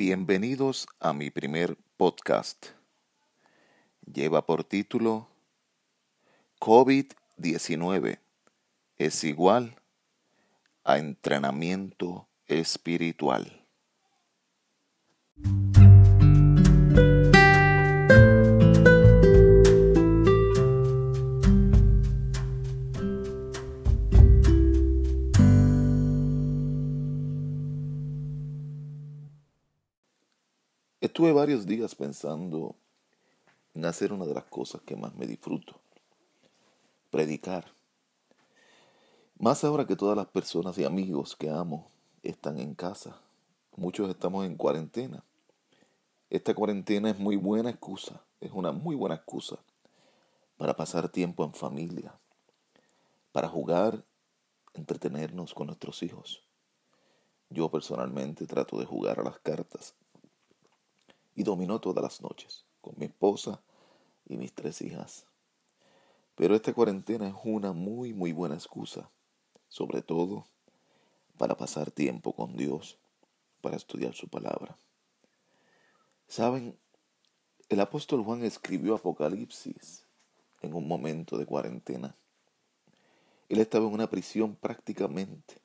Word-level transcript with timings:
Bienvenidos 0.00 0.86
a 0.98 1.12
mi 1.12 1.28
primer 1.28 1.76
podcast. 1.98 2.68
Lleva 4.00 4.46
por 4.46 4.64
título 4.64 5.28
COVID-19 6.58 8.18
es 8.96 9.24
igual 9.24 9.76
a 10.84 10.96
entrenamiento 10.96 12.30
espiritual. 12.46 13.66
Estuve 31.20 31.34
varios 31.34 31.66
días 31.66 31.94
pensando 31.94 32.76
en 33.74 33.84
hacer 33.84 34.10
una 34.10 34.24
de 34.24 34.32
las 34.32 34.44
cosas 34.44 34.80
que 34.80 34.96
más 34.96 35.14
me 35.16 35.26
disfruto, 35.26 35.78
predicar. 37.10 37.74
Más 39.38 39.62
ahora 39.62 39.86
que 39.86 39.96
todas 39.96 40.16
las 40.16 40.28
personas 40.28 40.78
y 40.78 40.84
amigos 40.84 41.36
que 41.36 41.50
amo 41.50 41.90
están 42.22 42.58
en 42.58 42.74
casa, 42.74 43.20
muchos 43.76 44.08
estamos 44.08 44.46
en 44.46 44.56
cuarentena. 44.56 45.22
Esta 46.30 46.54
cuarentena 46.54 47.10
es 47.10 47.18
muy 47.18 47.36
buena 47.36 47.68
excusa, 47.68 48.22
es 48.40 48.52
una 48.52 48.72
muy 48.72 48.96
buena 48.96 49.16
excusa 49.16 49.58
para 50.56 50.74
pasar 50.74 51.10
tiempo 51.10 51.44
en 51.44 51.52
familia, 51.52 52.14
para 53.30 53.46
jugar, 53.46 54.06
entretenernos 54.72 55.52
con 55.52 55.66
nuestros 55.66 56.02
hijos. 56.02 56.42
Yo 57.50 57.70
personalmente 57.70 58.46
trato 58.46 58.78
de 58.78 58.86
jugar 58.86 59.20
a 59.20 59.24
las 59.24 59.38
cartas 59.40 59.94
y 61.34 61.42
dominó 61.42 61.80
todas 61.80 62.02
las 62.02 62.20
noches 62.20 62.64
con 62.80 62.94
mi 62.96 63.06
esposa 63.06 63.62
y 64.26 64.36
mis 64.36 64.54
tres 64.54 64.82
hijas. 64.82 65.26
Pero 66.34 66.54
esta 66.54 66.72
cuarentena 66.72 67.28
es 67.28 67.34
una 67.44 67.72
muy, 67.72 68.12
muy 68.12 68.32
buena 68.32 68.54
excusa, 68.54 69.10
sobre 69.68 70.02
todo 70.02 70.46
para 71.36 71.56
pasar 71.56 71.90
tiempo 71.90 72.34
con 72.34 72.56
Dios, 72.56 72.98
para 73.60 73.76
estudiar 73.76 74.14
su 74.14 74.28
palabra. 74.28 74.76
Saben, 76.28 76.78
el 77.68 77.80
apóstol 77.80 78.22
Juan 78.22 78.44
escribió 78.44 78.94
Apocalipsis 78.94 80.06
en 80.62 80.74
un 80.74 80.86
momento 80.86 81.38
de 81.38 81.46
cuarentena. 81.46 82.16
Él 83.48 83.60
estaba 83.60 83.86
en 83.86 83.92
una 83.92 84.08
prisión 84.08 84.54
prácticamente. 84.56 85.60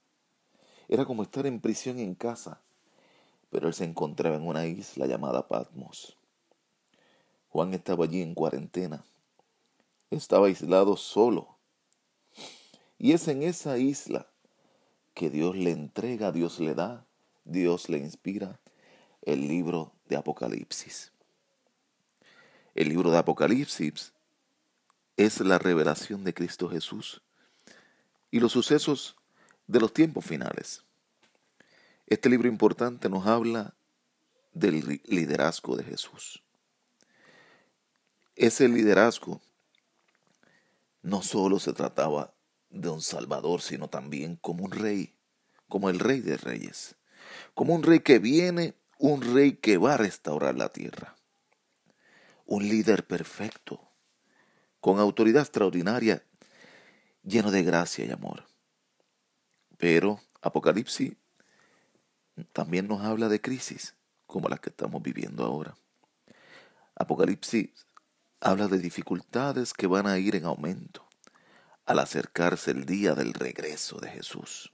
Era 0.87 1.05
como 1.05 1.23
estar 1.23 1.45
en 1.45 1.61
prisión 1.61 1.99
en 1.99 2.15
casa 2.15 2.61
pero 3.49 3.67
él 3.67 3.73
se 3.73 3.85
encontraba 3.85 4.35
en 4.35 4.47
una 4.47 4.65
isla 4.65 5.07
llamada 5.07 5.47
Patmos. 5.47 6.17
Juan 7.49 7.73
estaba 7.73 8.05
allí 8.05 8.21
en 8.21 8.35
cuarentena. 8.35 9.05
Estaba 10.09 10.47
aislado 10.47 10.97
solo. 10.97 11.57
Y 12.97 13.13
es 13.13 13.27
en 13.27 13.43
esa 13.43 13.77
isla 13.77 14.27
que 15.13 15.29
Dios 15.29 15.55
le 15.55 15.71
entrega, 15.71 16.31
Dios 16.31 16.59
le 16.59 16.75
da, 16.75 17.05
Dios 17.43 17.89
le 17.89 17.97
inspira 17.97 18.59
el 19.21 19.47
libro 19.47 19.93
de 20.05 20.17
Apocalipsis. 20.17 21.11
El 22.75 22.89
libro 22.89 23.11
de 23.11 23.17
Apocalipsis 23.17 24.13
es 25.17 25.39
la 25.39 25.57
revelación 25.57 26.23
de 26.23 26.33
Cristo 26.33 26.69
Jesús 26.69 27.21
y 28.31 28.39
los 28.39 28.51
sucesos 28.51 29.15
de 29.67 29.79
los 29.79 29.93
tiempos 29.93 30.25
finales. 30.25 30.84
Este 32.07 32.29
libro 32.29 32.47
importante 32.47 33.09
nos 33.09 33.25
habla 33.25 33.73
del 34.53 35.01
liderazgo 35.05 35.75
de 35.75 35.83
Jesús. 35.83 36.43
Ese 38.35 38.67
liderazgo 38.67 39.41
no 41.01 41.23
solo 41.23 41.59
se 41.59 41.73
trataba 41.73 42.35
de 42.69 42.89
un 42.89 43.01
Salvador, 43.01 43.61
sino 43.61 43.87
también 43.87 44.35
como 44.35 44.65
un 44.65 44.71
rey, 44.71 45.15
como 45.67 45.89
el 45.89 45.97
rey 45.97 46.19
de 46.19 46.37
reyes, 46.37 46.95
como 47.55 47.73
un 47.73 47.81
rey 47.81 48.01
que 48.01 48.19
viene, 48.19 48.75
un 48.99 49.21
rey 49.21 49.53
que 49.53 49.77
va 49.77 49.95
a 49.95 49.97
restaurar 49.97 50.55
la 50.55 50.69
tierra, 50.71 51.15
un 52.45 52.69
líder 52.69 53.07
perfecto, 53.07 53.81
con 54.79 54.99
autoridad 54.99 55.41
extraordinaria, 55.41 56.23
lleno 57.23 57.49
de 57.49 57.63
gracia 57.63 58.05
y 58.05 58.11
amor. 58.11 58.45
Pero 59.77 60.19
Apocalipsis 60.41 61.13
también 62.51 62.87
nos 62.87 63.01
habla 63.01 63.29
de 63.29 63.41
crisis 63.41 63.95
como 64.25 64.49
las 64.49 64.59
que 64.59 64.69
estamos 64.69 65.01
viviendo 65.01 65.43
ahora. 65.43 65.75
Apocalipsis 66.95 67.69
habla 68.41 68.67
de 68.67 68.79
dificultades 68.79 69.73
que 69.73 69.87
van 69.87 70.07
a 70.07 70.17
ir 70.17 70.35
en 70.35 70.45
aumento 70.45 71.07
al 71.85 71.99
acercarse 71.99 72.71
el 72.71 72.85
día 72.85 73.13
del 73.13 73.33
regreso 73.33 73.99
de 73.99 74.09
Jesús. 74.09 74.71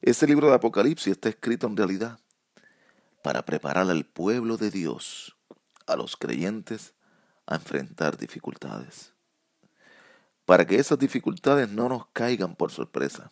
Este 0.00 0.26
libro 0.26 0.48
de 0.48 0.54
Apocalipsis 0.54 1.12
está 1.12 1.28
escrito 1.28 1.66
en 1.66 1.76
realidad 1.76 2.18
para 3.22 3.44
preparar 3.44 3.88
al 3.88 4.04
pueblo 4.04 4.56
de 4.56 4.70
Dios, 4.70 5.36
a 5.86 5.94
los 5.94 6.16
creyentes, 6.16 6.94
a 7.46 7.54
enfrentar 7.54 8.16
dificultades. 8.16 9.12
Para 10.44 10.66
que 10.66 10.76
esas 10.76 10.98
dificultades 10.98 11.68
no 11.68 11.88
nos 11.88 12.06
caigan 12.08 12.56
por 12.56 12.72
sorpresa 12.72 13.30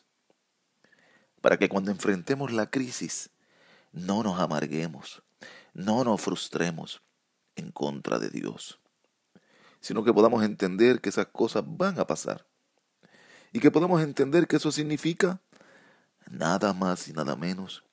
para 1.41 1.59
que 1.59 1.69
cuando 1.69 1.91
enfrentemos 1.91 2.53
la 2.53 2.71
crisis 2.71 3.31
no 3.93 4.23
nos 4.23 4.39
amarguemos, 4.39 5.23
no 5.75 6.05
nos 6.05 6.21
frustremos 6.21 7.03
en 7.57 7.71
contra 7.73 8.19
de 8.19 8.31
Dios, 8.31 8.81
sino 9.81 10.05
que 10.05 10.13
podamos 10.13 10.45
entender 10.45 11.01
que 11.01 11.09
esas 11.09 11.27
cosas 11.27 11.65
van 11.67 11.99
a 11.99 12.07
pasar 12.07 12.47
y 13.53 13.61
que 13.61 13.71
podamos 13.71 14.03
entender 14.03 14.47
que 14.47 14.57
eso 14.57 14.71
significa 14.71 15.41
nada 16.31 16.73
más 16.73 17.09
y 17.09 17.13
nada 17.13 17.37
menos 17.37 17.85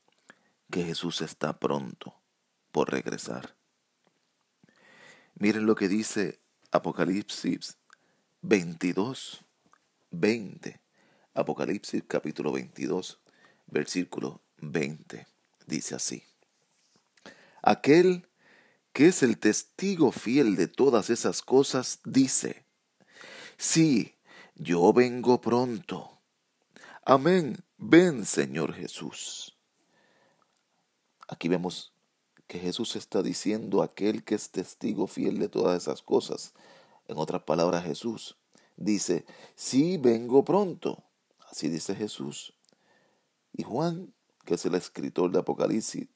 que 0.70 0.84
Jesús 0.84 1.22
está 1.22 1.54
pronto 1.54 2.16
por 2.72 2.92
regresar. 2.92 3.56
Miren 5.36 5.66
lo 5.66 5.76
que 5.76 5.88
dice 5.88 6.40
Apocalipsis 6.72 7.78
22, 8.42 9.44
20. 10.12 10.82
Apocalipsis 11.34 12.04
capítulo 12.08 12.52
22, 12.52 13.20
versículo 13.68 14.42
20. 14.58 15.28
Dice 15.66 15.96
así. 15.96 16.24
Aquel 17.62 18.28
que 18.94 19.08
es 19.08 19.22
el 19.22 19.38
testigo 19.38 20.12
fiel 20.12 20.56
de 20.56 20.68
todas 20.68 21.10
esas 21.10 21.42
cosas, 21.42 22.00
dice, 22.04 22.66
sí, 23.58 24.16
yo 24.56 24.92
vengo 24.94 25.40
pronto. 25.40 26.20
Amén, 27.06 27.64
ven 27.78 28.26
Señor 28.26 28.74
Jesús. 28.74 29.56
Aquí 31.28 31.48
vemos 31.48 31.94
que 32.48 32.60
Jesús 32.60 32.96
está 32.96 33.22
diciendo 33.22 33.84
aquel 33.84 34.24
que 34.24 34.36
es 34.36 34.50
testigo 34.50 35.08
fiel 35.08 35.38
de 35.38 35.50
todas 35.50 35.82
esas 35.82 36.02
cosas. 36.02 36.54
En 37.08 37.18
otras 37.18 37.44
palabras, 37.44 37.84
Jesús 37.84 38.38
dice, 38.78 39.26
sí, 39.56 39.98
vengo 39.98 40.44
pronto. 40.44 41.04
Así 41.52 41.70
dice 41.70 41.96
Jesús. 41.96 42.54
Y 43.58 43.64
Juan, 43.64 44.14
que 44.46 44.54
es 44.54 44.66
el 44.68 44.76
escritor 44.76 45.32
de 45.32 45.40
Apocalipsis, 45.40 46.08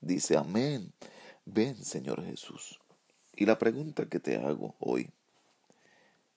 dice, 0.00 0.36
amén, 0.36 0.92
ven 1.44 1.76
Señor 1.84 2.24
Jesús. 2.24 2.80
Y 3.34 3.46
la 3.46 3.58
pregunta 3.58 4.08
que 4.08 4.20
te 4.20 4.36
hago 4.36 4.76
hoy, 4.78 5.10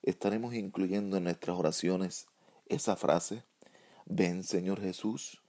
¿estaremos 0.01 0.55
incluyendo 0.55 1.17
en 1.17 1.25
nuestras 1.25 1.55
oraciones 1.55 2.27
esa 2.65 2.95
frase, 2.95 3.43
ven 4.07 4.43
Señor 4.43 4.81
Jesús? 4.81 5.43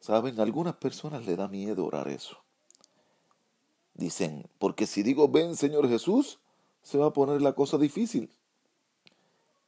Saben, 0.00 0.40
algunas 0.40 0.76
personas 0.76 1.26
le 1.26 1.36
da 1.36 1.46
miedo 1.46 1.84
orar 1.84 2.08
eso. 2.08 2.38
Dicen, 3.92 4.48
porque 4.58 4.86
si 4.86 5.02
digo 5.02 5.28
ven 5.28 5.56
Señor 5.56 5.90
Jesús, 5.90 6.40
se 6.82 6.96
va 6.96 7.08
a 7.08 7.12
poner 7.12 7.42
la 7.42 7.52
cosa 7.52 7.76
difícil. 7.76 8.30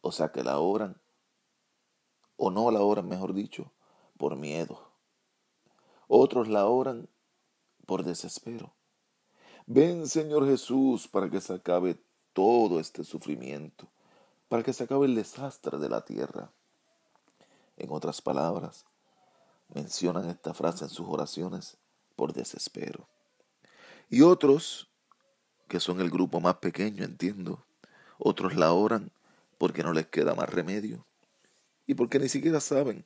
O 0.00 0.10
sea 0.10 0.32
que 0.32 0.43
la 0.43 0.58
oran 0.58 0.98
o 2.38 2.50
no 2.50 2.70
la 2.70 2.81
oran, 2.81 3.08
mejor 3.08 3.35
dicho, 3.35 3.70
por 4.17 4.37
miedo. 4.37 4.81
Otros 6.06 6.49
la 6.49 6.67
oran 6.67 7.08
por 7.85 8.05
desespero. 8.05 8.73
Ven, 9.67 10.08
Señor 10.08 10.46
Jesús, 10.46 11.08
para 11.08 11.29
que 11.29 11.40
se 11.40 11.52
acabe 11.52 12.00
todo 12.32 12.81
este 12.81 13.05
sufrimiento, 13.05 13.88
para 14.49 14.62
que 14.62 14.73
se 14.73 14.85
acabe 14.85 15.06
el 15.06 15.17
desastre 15.17 15.79
de 15.79 15.88
la 15.90 16.05
tierra. 16.05 16.50
En 17.76 17.90
otras 17.90 18.23
palabras, 18.23 18.87
mencionan 19.75 20.31
esta 20.31 20.55
frase 20.55 20.84
en 20.84 20.91
sus 20.91 21.06
oraciones 21.08 21.76
por 22.17 22.32
desespero. 22.32 23.08
Y 24.08 24.23
otros, 24.23 24.88
que 25.67 25.81
son 25.81 26.00
el 26.00 26.08
grupo 26.08 26.41
más 26.41 26.56
pequeño, 26.56 27.05
entiendo, 27.05 27.64
otros 28.17 28.55
la 28.55 28.73
oran 28.73 29.11
porque 29.58 29.82
no 29.82 29.93
les 29.93 30.06
queda 30.06 30.34
más 30.34 30.49
remedio 30.49 31.07
y 31.88 31.94
porque 31.94 32.19
ni 32.20 32.29
siquiera 32.29 32.61
saben 32.61 33.05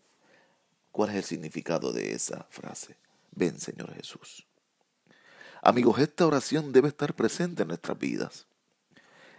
cuál 0.90 1.10
es 1.10 1.16
el 1.16 1.22
significado 1.22 1.92
de 1.92 2.12
esa 2.12 2.46
frase. 2.50 2.98
ven 3.30 3.58
Señor 3.58 3.94
Jesús. 3.94 4.46
Amigos, 5.62 6.00
esta 6.00 6.26
oración 6.26 6.72
debe 6.72 6.88
estar 6.88 7.14
presente 7.14 7.62
en 7.62 7.68
nuestras 7.68 7.96
vidas, 7.96 8.48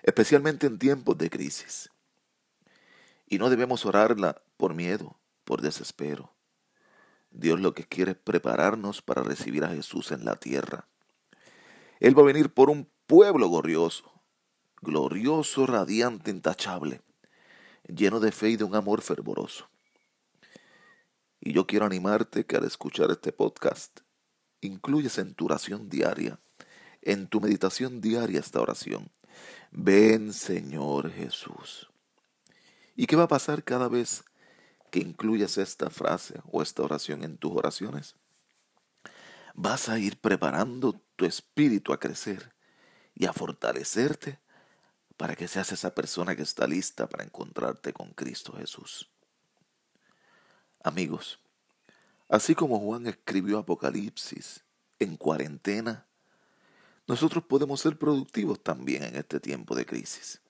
especialmente 0.02 0.66
en 0.66 0.80
tiempos 0.80 1.18
de 1.18 1.30
crisis. 1.30 1.92
Y 3.28 3.38
no 3.38 3.50
debemos 3.50 3.86
orarla 3.86 4.42
por 4.56 4.74
miedo, 4.74 5.20
por 5.44 5.62
desespero. 5.62 6.32
Dios 7.30 7.60
lo 7.60 7.74
que 7.74 7.84
quiere 7.84 8.12
es 8.12 8.18
prepararnos 8.18 9.02
para 9.02 9.24
recibir 9.24 9.66
a 9.66 9.70
Jesús 9.70 10.14
en 10.14 10.24
la 10.24 10.38
tierra. 10.38 10.88
Él 12.00 12.18
va 12.18 12.22
a 12.22 12.28
venir 12.28 12.54
por 12.54 12.70
un 12.70 12.90
pueblo 13.08 13.50
glorioso, 13.50 14.10
glorioso, 14.82 15.66
radiante, 15.66 16.32
intachable, 16.32 17.02
lleno 17.88 18.20
de 18.20 18.32
fe 18.32 18.50
y 18.50 18.56
de 18.56 18.64
un 18.64 18.76
amor 18.76 19.02
fervoroso. 19.02 19.70
Y 21.40 21.54
yo 21.54 21.68
quiero 21.68 21.86
animarte 21.86 22.46
que 22.46 22.56
al 22.56 22.64
escuchar 22.64 23.12
este 23.12 23.32
podcast, 23.32 24.00
incluyes 24.62 25.18
en 25.18 25.34
tu 25.34 25.46
oración 25.46 25.90
diaria, 25.90 26.40
en 27.02 27.28
tu 27.28 27.42
meditación 27.42 28.00
diaria 28.00 28.40
esta 28.40 28.62
oración. 28.62 29.12
Ven 29.72 30.32
Señor 30.32 31.12
Jesús. 31.12 31.90
¿Y 32.96 33.08
qué 33.08 33.16
va 33.16 33.24
a 33.24 33.28
pasar 33.28 33.64
cada 33.64 33.88
vez 33.88 34.24
que 34.92 35.00
incluyas 35.00 35.58
esta 35.58 35.90
frase 35.90 36.40
o 36.52 36.62
esta 36.62 36.84
oración 36.84 37.24
en 37.24 37.38
tus 37.38 37.52
oraciones? 37.52 38.16
Vas 39.56 39.90
a 39.90 40.00
ir 40.00 40.18
preparando 40.18 41.02
tu 41.16 41.26
espíritu 41.26 41.92
a 41.92 42.00
crecer 42.00 42.54
y 43.16 43.26
a 43.26 43.34
fortalecerte 43.34 44.40
para 45.24 45.38
que 45.38 45.48
seas 45.48 45.72
esa 45.72 45.96
persona 45.96 46.36
que 46.36 46.42
está 46.42 46.68
lista 46.68 47.08
para 47.08 47.24
encontrarte 47.24 47.94
con 47.94 48.10
Cristo 48.10 48.52
Jesús. 48.58 49.10
Amigos, 50.84 51.40
así 52.28 52.56
como 52.56 52.78
Juan 52.78 53.08
escribió 53.08 53.60
Apocalipsis 53.60 54.66
en 55.00 55.16
cuarentena, 55.16 56.06
nosotros 57.08 57.46
podemos 57.46 57.80
ser 57.80 57.98
productivos 57.98 58.62
también 58.62 59.04
en 59.04 59.16
este 59.16 59.40
tiempo 59.40 59.76
de 59.76 59.86
crisis. 59.86 60.42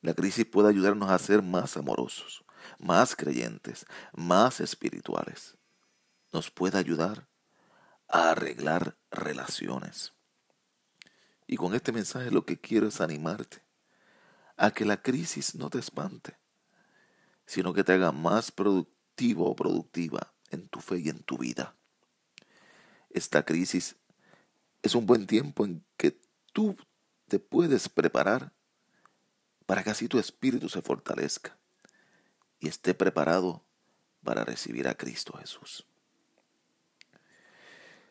La 0.00 0.14
crisis 0.14 0.46
puede 0.46 0.70
ayudarnos 0.70 1.10
a 1.10 1.18
ser 1.18 1.42
más 1.42 1.76
amorosos, 1.76 2.42
más 2.78 3.14
creyentes, 3.14 3.84
más 4.14 4.60
espirituales. 4.60 5.58
Nos 6.32 6.50
puede 6.50 6.78
ayudar 6.78 7.28
a 8.08 8.30
arreglar 8.30 8.96
relaciones. 9.10 10.14
Y 11.50 11.56
con 11.56 11.74
este 11.74 11.90
mensaje 11.90 12.30
lo 12.30 12.46
que 12.46 12.60
quiero 12.60 12.86
es 12.86 13.00
animarte 13.00 13.60
a 14.56 14.70
que 14.70 14.84
la 14.84 15.02
crisis 15.02 15.56
no 15.56 15.68
te 15.68 15.80
espante, 15.80 16.38
sino 17.44 17.74
que 17.74 17.82
te 17.82 17.94
haga 17.94 18.12
más 18.12 18.52
productivo 18.52 19.50
o 19.50 19.56
productiva 19.56 20.32
en 20.50 20.68
tu 20.68 20.78
fe 20.78 21.00
y 21.00 21.08
en 21.08 21.24
tu 21.24 21.38
vida. 21.38 21.74
Esta 23.08 23.44
crisis 23.44 23.96
es 24.80 24.94
un 24.94 25.06
buen 25.06 25.26
tiempo 25.26 25.64
en 25.64 25.84
que 25.96 26.20
tú 26.52 26.76
te 27.26 27.40
puedes 27.40 27.88
preparar 27.88 28.52
para 29.66 29.82
que 29.82 29.90
así 29.90 30.06
tu 30.06 30.20
espíritu 30.20 30.68
se 30.68 30.82
fortalezca 30.82 31.58
y 32.60 32.68
esté 32.68 32.94
preparado 32.94 33.66
para 34.22 34.44
recibir 34.44 34.86
a 34.86 34.94
Cristo 34.94 35.36
Jesús. 35.36 35.89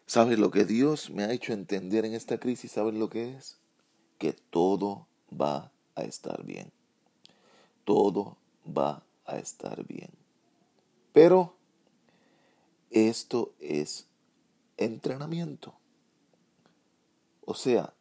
¿Sabes 0.09 0.39
lo 0.39 0.49
que 0.49 0.65
Dios 0.65 1.11
me 1.11 1.23
ha 1.23 1.31
hecho 1.31 1.53
entender 1.53 2.03
en 2.03 2.15
esta 2.15 2.39
crisis? 2.39 2.71
¿Sabes 2.71 2.95
lo 2.95 3.11
que 3.11 3.35
es? 3.35 3.59
Que 4.17 4.33
todo 4.33 5.05
va 5.31 5.71
a 5.93 6.01
estar 6.01 6.43
bien. 6.43 6.71
Todo 7.85 8.35
va 8.67 9.03
a 9.27 9.37
estar 9.37 9.85
bien. 9.85 10.09
Pero 11.13 11.53
esto 12.89 13.53
es 13.59 14.07
entrenamiento. 14.77 15.75
O 17.45 17.53
sea, 17.53 17.93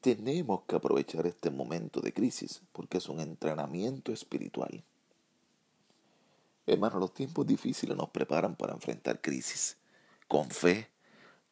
tenemos 0.00 0.62
que 0.62 0.74
aprovechar 0.74 1.28
este 1.28 1.50
momento 1.50 2.00
de 2.00 2.12
crisis 2.12 2.60
porque 2.72 2.98
es 2.98 3.08
un 3.08 3.20
entrenamiento 3.20 4.12
espiritual. 4.12 4.82
Hermano, 6.66 6.98
los 6.98 7.14
tiempos 7.14 7.46
difíciles 7.46 7.96
nos 7.96 8.10
preparan 8.10 8.56
para 8.56 8.72
enfrentar 8.72 9.20
crisis 9.20 9.76
con 10.26 10.50
fe, 10.50 10.88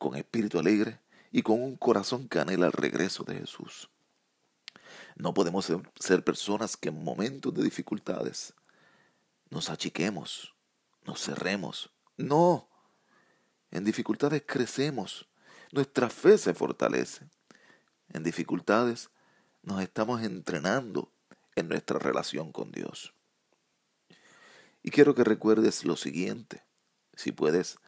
con 0.00 0.17
espíritu 0.17 0.58
alegre 0.58 0.99
y 1.31 1.43
con 1.43 1.62
un 1.62 1.76
corazón 1.76 2.26
que 2.26 2.41
anhela 2.41 2.67
el 2.67 2.73
regreso 2.73 3.23
de 3.23 3.37
Jesús. 3.37 3.91
No 5.14 5.35
podemos 5.35 5.70
ser 5.97 6.25
personas 6.25 6.79
que 6.79 6.88
en 6.88 7.05
momentos 7.05 7.52
de 7.52 7.62
dificultades 7.62 8.55
nos 9.50 9.69
achiquemos, 9.69 10.56
nos 11.05 11.23
cerremos. 11.23 11.93
No, 12.17 12.70
en 13.70 13.85
dificultades 13.85 14.43
crecemos, 14.47 15.29
nuestra 15.70 16.08
fe 16.08 16.38
se 16.38 16.55
fortalece. 16.55 17.29
En 18.08 18.23
dificultades 18.23 19.11
nos 19.62 19.82
estamos 19.82 20.23
entrenando 20.23 21.12
en 21.56 21.69
nuestra 21.69 21.99
relación 21.99 22.52
con 22.52 22.73
Dios. 22.73 23.12
Y 24.82 24.91
quiero 24.91 25.14
que 25.14 25.25
recuerdes 25.25 25.85
lo 25.85 25.97
siguiente. 25.97 26.64
Si 27.14 27.32
puedes, 27.32 27.79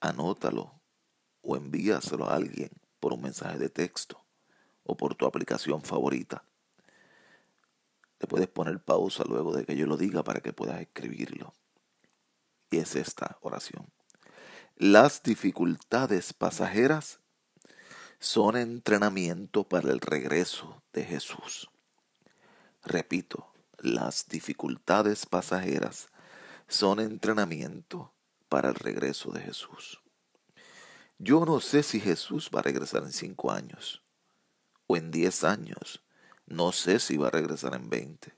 anótalo 0.00 0.81
o 1.42 1.56
envíaselo 1.56 2.28
a 2.28 2.36
alguien 2.36 2.70
por 3.00 3.12
un 3.12 3.22
mensaje 3.22 3.58
de 3.58 3.68
texto 3.68 4.24
o 4.84 4.96
por 4.96 5.14
tu 5.14 5.26
aplicación 5.26 5.82
favorita. 5.82 6.44
Le 8.20 8.26
puedes 8.28 8.48
poner 8.48 8.80
pausa 8.80 9.24
luego 9.26 9.52
de 9.52 9.64
que 9.64 9.76
yo 9.76 9.86
lo 9.86 9.96
diga 9.96 10.22
para 10.22 10.40
que 10.40 10.52
puedas 10.52 10.80
escribirlo. 10.80 11.52
Y 12.70 12.78
es 12.78 12.94
esta 12.94 13.38
oración. 13.40 13.86
Las 14.76 15.22
dificultades 15.22 16.32
pasajeras 16.32 17.20
son 18.18 18.56
entrenamiento 18.56 19.64
para 19.64 19.90
el 19.90 20.00
regreso 20.00 20.82
de 20.92 21.04
Jesús. 21.04 21.68
Repito, 22.84 23.52
las 23.78 24.28
dificultades 24.28 25.26
pasajeras 25.26 26.08
son 26.68 27.00
entrenamiento 27.00 28.12
para 28.48 28.68
el 28.68 28.76
regreso 28.76 29.32
de 29.32 29.40
Jesús. 29.40 30.00
Yo 31.18 31.44
no 31.44 31.60
sé 31.60 31.82
si 31.82 32.00
Jesús 32.00 32.50
va 32.54 32.60
a 32.60 32.64
regresar 32.64 33.02
en 33.02 33.12
cinco 33.12 33.50
años 33.50 34.02
o 34.86 34.96
en 34.96 35.10
diez 35.10 35.44
años. 35.44 36.02
No 36.46 36.72
sé 36.72 36.98
si 36.98 37.16
va 37.16 37.28
a 37.28 37.30
regresar 37.30 37.74
en 37.74 37.88
veinte. 37.88 38.34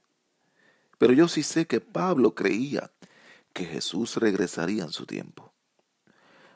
Pero 0.98 1.12
yo 1.12 1.28
sí 1.28 1.42
sé 1.42 1.66
que 1.66 1.80
Pablo 1.80 2.34
creía 2.34 2.92
que 3.52 3.64
Jesús 3.64 4.16
regresaría 4.16 4.84
en 4.84 4.90
su 4.90 5.06
tiempo. 5.06 5.52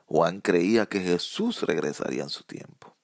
Juan 0.07 0.41
creía 0.41 0.87
que 0.87 1.01
Jesús 1.01 1.63
regresaría 1.63 2.23
en 2.23 2.31
su 2.31 2.45
tiempo. 2.45 2.97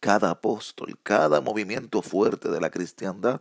Cada 0.00 0.30
apóstol, 0.30 0.98
cada 1.02 1.40
movimiento 1.40 2.02
fuerte 2.02 2.50
de 2.50 2.60
la 2.60 2.70
cristiandad 2.70 3.40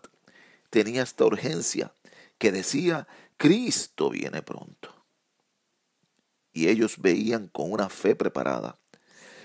tenía 0.70 1.04
esta 1.04 1.26
urgencia 1.26 1.94
que 2.38 2.52
decía 2.52 3.08
Cristo 3.38 4.10
viene 4.10 4.42
pronto. 4.42 5.06
Y 6.54 6.70
ellos 6.70 7.00
veían 7.00 7.48
con 7.50 7.72
una 7.72 7.90
fe 7.90 8.16
preparada. 8.16 8.80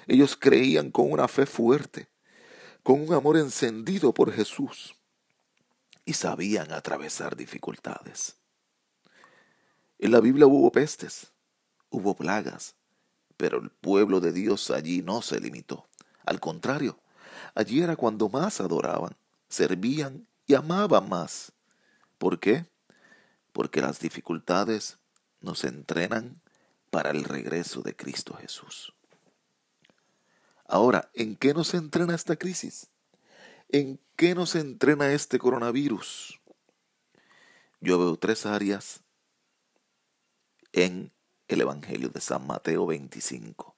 Ellos 0.09 0.37
creían 0.37 0.91
con 0.91 1.13
una 1.13 1.29
fe 1.29 1.47
fuerte, 1.47 2.09
con 2.83 3.01
un 3.01 3.15
amor 3.15 3.37
encendido 3.37 4.13
por 4.13 4.33
Jesús. 4.33 4.97
Y 6.05 6.15
sabían 6.15 6.73
atravesar 6.73 7.37
dificultades. 7.37 8.37
En 10.01 10.11
la 10.11 10.21
Biblia 10.21 10.47
hubo 10.47 10.73
pestes, 10.73 11.31
hubo 11.91 12.17
plagas, 12.17 12.75
pero 13.37 13.61
el 13.61 13.71
pueblo 13.71 14.19
de 14.21 14.33
Dios 14.33 14.73
allí 14.73 15.03
no 15.03 15.23
se 15.23 15.39
limitó. 15.39 15.87
Al 16.25 16.41
contrario, 16.41 16.99
allí 17.55 17.83
era 17.83 17.95
cuando 17.95 18.29
más 18.29 18.61
adoraban, 18.61 19.17
servían 19.49 20.27
y 20.47 20.55
amaban 20.55 21.09
más. 21.09 21.53
¿Por 22.19 22.41
qué? 22.41 22.67
porque 23.59 23.81
las 23.81 23.99
dificultades 23.99 24.99
nos 25.41 25.65
entrenan 25.65 26.41
para 26.91 27.11
el 27.11 27.25
regreso 27.25 27.83
de 27.83 27.97
Cristo 27.97 28.35
Jesús. 28.35 28.95
Ahora, 30.69 31.11
¿en 31.15 31.35
qué 31.35 31.53
nos 31.53 31.75
entrena 31.75 32.15
esta 32.15 32.37
crisis? 32.37 32.89
¿En 33.69 33.99
qué 34.15 34.37
nos 34.37 34.55
entrena 34.55 35.13
este 35.13 35.41
coronavirus? 35.41 36.41
Yo 37.81 37.99
veo 37.99 38.17
tres 38.17 38.47
áreas 38.47 39.01
en 40.73 41.13
el 41.49 41.63
Evangelio 41.63 42.11
de 42.11 42.21
San 42.21 42.47
Mateo 42.47 42.87
25. 42.87 43.75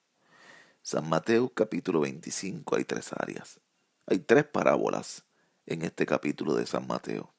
San 0.82 1.09
Mateo 1.09 1.49
capítulo 1.49 2.00
25 2.00 2.76
hay 2.76 2.85
tres 2.85 3.14
áreas. 3.14 3.61
Hay 4.04 4.18
tres 4.18 4.44
parábolas 4.44 5.25
en 5.64 5.82
este 5.82 6.04
capítulo 6.04 6.54
de 6.54 6.66
San 6.66 6.87
Mateo 6.87 7.32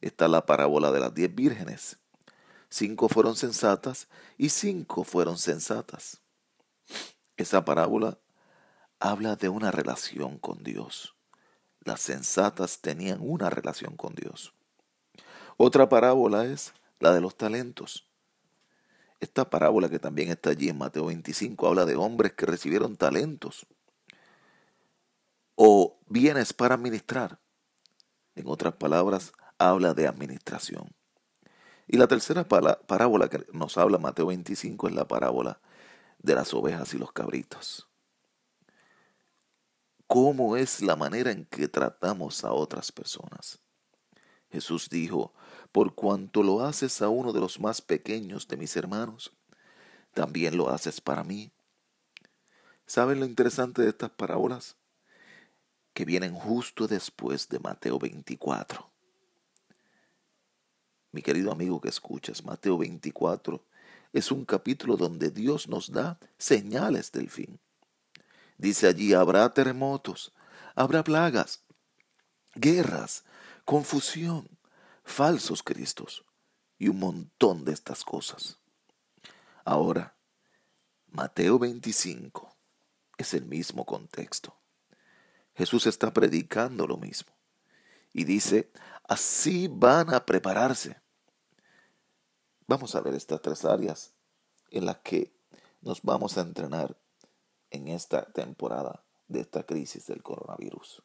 está 0.00 0.28
la 0.28 0.46
parábola 0.46 0.90
de 0.92 1.00
las 1.00 1.14
diez 1.14 1.34
vírgenes. 1.34 1.98
Cinco 2.68 3.08
fueron 3.08 3.36
sensatas 3.36 4.08
y 4.38 4.50
cinco 4.50 5.04
fueron 5.04 5.38
sensatas. 5.38 6.20
Esa 7.36 7.64
parábola 7.64 8.18
habla 9.00 9.34
de 9.34 9.48
una 9.48 9.70
relación 9.70 10.38
con 10.38 10.62
Dios. 10.62 11.16
Las 11.80 12.02
sensatas 12.02 12.80
tenían 12.80 13.18
una 13.22 13.48
relación 13.48 13.96
con 13.96 14.14
Dios. 14.14 14.52
Otra 15.56 15.88
parábola 15.88 16.44
es 16.44 16.74
la 17.00 17.12
de 17.12 17.22
los 17.22 17.36
talentos. 17.36 18.06
Esta 19.18 19.48
parábola 19.48 19.88
que 19.88 19.98
también 19.98 20.30
está 20.30 20.50
allí 20.50 20.68
en 20.68 20.78
Mateo 20.78 21.06
25 21.06 21.66
habla 21.66 21.86
de 21.86 21.96
hombres 21.96 22.34
que 22.34 22.46
recibieron 22.46 22.96
talentos 22.96 23.66
o 25.54 25.98
bienes 26.06 26.52
para 26.52 26.74
administrar. 26.74 27.38
En 28.34 28.46
otras 28.48 28.74
palabras, 28.74 29.32
habla 29.58 29.92
de 29.92 30.06
administración. 30.06 30.94
Y 31.86 31.96
la 31.96 32.06
tercera 32.06 32.46
parábola 32.46 33.28
que 33.28 33.44
nos 33.52 33.76
habla 33.76 33.98
Mateo 33.98 34.26
25 34.26 34.88
es 34.88 34.94
la 34.94 35.08
parábola 35.08 35.60
de 36.18 36.34
las 36.34 36.54
ovejas 36.54 36.94
y 36.94 36.98
los 36.98 37.12
cabritos. 37.12 37.89
¿Cómo 40.12 40.56
es 40.56 40.82
la 40.82 40.96
manera 40.96 41.30
en 41.30 41.44
que 41.44 41.68
tratamos 41.68 42.42
a 42.42 42.52
otras 42.52 42.90
personas? 42.90 43.60
Jesús 44.50 44.88
dijo, 44.90 45.32
por 45.70 45.94
cuanto 45.94 46.42
lo 46.42 46.62
haces 46.62 47.00
a 47.00 47.08
uno 47.08 47.32
de 47.32 47.38
los 47.38 47.60
más 47.60 47.80
pequeños 47.80 48.48
de 48.48 48.56
mis 48.56 48.74
hermanos, 48.74 49.32
también 50.12 50.56
lo 50.56 50.68
haces 50.68 51.00
para 51.00 51.22
mí. 51.22 51.52
¿Saben 52.86 53.20
lo 53.20 53.24
interesante 53.24 53.82
de 53.82 53.90
estas 53.90 54.10
parábolas? 54.10 54.74
Que 55.94 56.04
vienen 56.04 56.34
justo 56.34 56.88
después 56.88 57.48
de 57.48 57.60
Mateo 57.60 58.00
24. 58.00 58.90
Mi 61.12 61.22
querido 61.22 61.52
amigo 61.52 61.80
que 61.80 61.88
escuchas, 61.88 62.44
Mateo 62.44 62.76
24 62.78 63.64
es 64.12 64.32
un 64.32 64.44
capítulo 64.44 64.96
donde 64.96 65.30
Dios 65.30 65.68
nos 65.68 65.92
da 65.92 66.18
señales 66.36 67.12
del 67.12 67.30
fin. 67.30 67.60
Dice 68.60 68.88
allí, 68.88 69.14
habrá 69.14 69.54
terremotos, 69.54 70.34
habrá 70.74 71.02
plagas, 71.02 71.64
guerras, 72.54 73.24
confusión, 73.64 74.58
falsos 75.02 75.62
cristos 75.62 76.26
y 76.76 76.88
un 76.88 76.98
montón 76.98 77.64
de 77.64 77.72
estas 77.72 78.04
cosas. 78.04 78.58
Ahora, 79.64 80.14
Mateo 81.06 81.58
25 81.58 82.54
es 83.16 83.32
el 83.32 83.46
mismo 83.46 83.86
contexto. 83.86 84.54
Jesús 85.54 85.86
está 85.86 86.12
predicando 86.12 86.86
lo 86.86 86.98
mismo 86.98 87.32
y 88.12 88.24
dice, 88.24 88.70
así 89.08 89.68
van 89.72 90.12
a 90.12 90.26
prepararse. 90.26 91.00
Vamos 92.66 92.94
a 92.94 93.00
ver 93.00 93.14
estas 93.14 93.40
tres 93.40 93.64
áreas 93.64 94.12
en 94.70 94.84
las 94.84 94.98
que 94.98 95.32
nos 95.80 96.02
vamos 96.02 96.36
a 96.36 96.42
entrenar 96.42 96.99
en 97.70 97.88
esta 97.88 98.24
temporada 98.32 99.02
de 99.28 99.40
esta 99.40 99.64
crisis 99.64 100.06
del 100.06 100.22
coronavirus. 100.22 101.02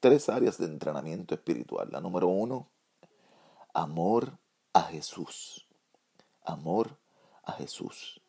Tres 0.00 0.28
áreas 0.28 0.58
de 0.58 0.66
entrenamiento 0.66 1.34
espiritual. 1.34 1.88
La 1.92 2.00
número 2.00 2.28
uno, 2.28 2.68
amor 3.74 4.38
a 4.72 4.82
Jesús. 4.82 5.66
Amor 6.44 6.98
a 7.44 7.52
Jesús. 7.52 8.20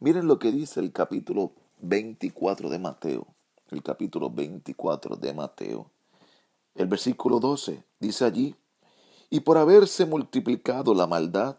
Miren 0.00 0.26
lo 0.26 0.38
que 0.38 0.52
dice 0.52 0.80
el 0.80 0.92
capítulo 0.92 1.52
24 1.78 2.68
de 2.68 2.78
Mateo. 2.78 3.26
El 3.70 3.82
capítulo 3.82 4.30
24 4.30 5.16
de 5.16 5.32
Mateo. 5.34 5.90
El 6.74 6.86
versículo 6.86 7.40
12 7.40 7.84
dice 8.00 8.24
allí, 8.24 8.56
y 9.30 9.40
por 9.40 9.58
haberse 9.58 10.06
multiplicado 10.06 10.94
la 10.94 11.06
maldad, 11.06 11.58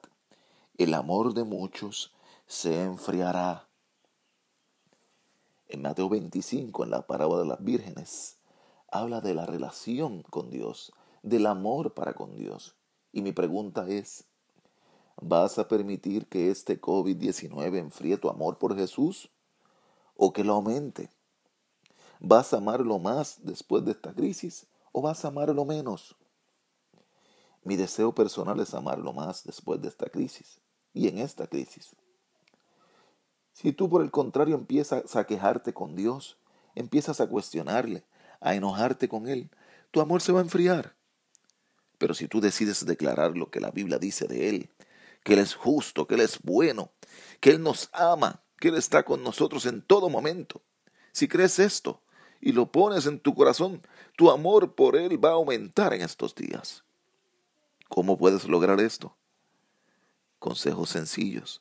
el 0.77 0.93
amor 0.93 1.33
de 1.33 1.43
muchos 1.43 2.13
se 2.47 2.83
enfriará. 2.83 3.68
En 5.69 5.83
Mateo 5.83 6.09
25, 6.09 6.83
en 6.83 6.89
la 6.89 7.05
parábola 7.05 7.43
de 7.43 7.47
las 7.47 7.63
vírgenes, 7.63 8.37
habla 8.91 9.21
de 9.21 9.35
la 9.35 9.45
relación 9.45 10.23
con 10.23 10.49
Dios, 10.49 10.91
del 11.21 11.45
amor 11.45 11.93
para 11.93 12.13
con 12.13 12.35
Dios. 12.35 12.75
Y 13.11 13.21
mi 13.21 13.33
pregunta 13.33 13.87
es, 13.87 14.25
¿vas 15.21 15.59
a 15.59 15.67
permitir 15.67 16.25
que 16.27 16.49
este 16.49 16.81
COVID-19 16.81 17.77
enfríe 17.77 18.17
tu 18.17 18.29
amor 18.31 18.57
por 18.57 18.75
Jesús 18.75 19.29
o 20.15 20.33
que 20.33 20.43
lo 20.43 20.53
aumente? 20.53 21.11
¿Vas 22.19 22.51
a 22.51 22.57
amarlo 22.57 22.97
más 22.97 23.37
después 23.43 23.85
de 23.85 23.91
esta 23.91 24.11
crisis 24.11 24.65
o 24.91 25.03
vas 25.03 25.23
a 25.23 25.27
amarlo 25.27 25.65
menos? 25.65 26.15
Mi 27.63 27.75
deseo 27.75 28.15
personal 28.15 28.59
es 28.59 28.73
amarlo 28.73 29.13
más 29.13 29.43
después 29.43 29.79
de 29.83 29.89
esta 29.89 30.09
crisis 30.09 30.59
y 30.95 31.07
en 31.09 31.19
esta 31.19 31.45
crisis. 31.45 31.95
Si 33.61 33.73
tú 33.73 33.89
por 33.89 34.01
el 34.01 34.09
contrario 34.09 34.55
empiezas 34.55 35.17
a 35.17 35.25
quejarte 35.25 35.73
con 35.73 35.93
Dios, 35.93 36.37
empiezas 36.75 37.19
a 37.19 37.27
cuestionarle, 37.27 38.05
a 38.39 38.55
enojarte 38.55 39.09
con 39.09 39.27
Él, 39.27 39.49
tu 39.91 39.99
amor 39.99 40.21
se 40.21 40.31
va 40.31 40.39
a 40.39 40.43
enfriar. 40.43 40.95
Pero 41.97 42.13
si 42.13 42.29
tú 42.29 42.39
decides 42.39 42.85
declarar 42.85 43.35
lo 43.35 43.51
que 43.51 43.59
la 43.59 43.71
Biblia 43.71 43.99
dice 43.99 44.27
de 44.27 44.47
Él, 44.47 44.69
que 45.25 45.33
Él 45.33 45.39
es 45.39 45.55
justo, 45.55 46.07
que 46.07 46.15
Él 46.15 46.21
es 46.21 46.41
bueno, 46.41 46.93
que 47.41 47.49
Él 47.49 47.61
nos 47.61 47.89
ama, 47.91 48.43
que 48.61 48.69
Él 48.69 48.77
está 48.77 49.03
con 49.03 49.25
nosotros 49.25 49.65
en 49.65 49.81
todo 49.81 50.07
momento, 50.07 50.61
si 51.11 51.27
crees 51.27 51.59
esto 51.59 52.01
y 52.39 52.53
lo 52.53 52.71
pones 52.71 53.07
en 53.07 53.19
tu 53.19 53.35
corazón, 53.35 53.81
tu 54.15 54.31
amor 54.31 54.73
por 54.73 54.95
Él 54.95 55.21
va 55.21 55.31
a 55.31 55.33
aumentar 55.33 55.93
en 55.93 56.01
estos 56.01 56.33
días. 56.33 56.85
¿Cómo 57.89 58.17
puedes 58.17 58.45
lograr 58.45 58.79
esto? 58.79 59.17
Consejos 60.39 60.91
sencillos. 60.91 61.59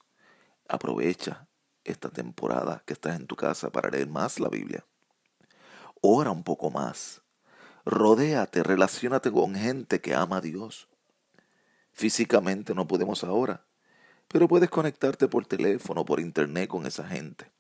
Aprovecha 0.69 1.48
esta 1.85 2.11
temporada 2.11 2.83
que 2.87 2.93
estás 2.93 3.17
en 3.17 3.27
tu 3.27 3.37
casa 3.37 3.71
para 3.71 3.91
leer 3.91 4.09
más 4.09 4.41
la 4.41 4.49
Biblia. 4.49 4.85
Ora 6.01 6.31
un 6.31 6.45
poco 6.45 6.71
más. 6.71 7.23
Rodéate, 7.85 8.63
relacionate 8.63 9.33
con 9.33 9.55
gente 9.55 10.01
que 10.01 10.15
ama 10.15 10.37
a 10.37 10.41
Dios. 10.41 10.89
Físicamente 11.93 12.75
no 12.75 12.87
podemos 12.87 13.25
ahora, 13.25 13.65
pero 14.29 14.47
puedes 14.47 14.71
conectarte 14.71 15.27
por 15.27 15.47
teléfono, 15.47 16.05
por 16.05 16.21
internet 16.21 16.69
con 16.69 16.87
esa 16.87 17.07
gente. 17.07 17.51